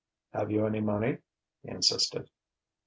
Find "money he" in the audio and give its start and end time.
0.81-1.69